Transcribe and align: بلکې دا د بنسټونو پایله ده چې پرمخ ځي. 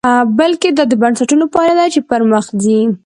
بلکې 0.39 0.67
دا 0.77 0.83
د 0.91 0.93
بنسټونو 1.01 1.45
پایله 1.53 1.75
ده 1.85 1.91
چې 1.93 1.99
پرمخ 2.09 2.45
ځي. 2.61 2.79